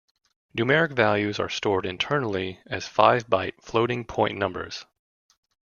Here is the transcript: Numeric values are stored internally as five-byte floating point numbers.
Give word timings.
Numeric 0.57 0.93
values 0.95 1.39
are 1.39 1.47
stored 1.47 1.85
internally 1.85 2.59
as 2.65 2.87
five-byte 2.87 3.61
floating 3.61 4.03
point 4.03 4.35
numbers. 4.35 4.83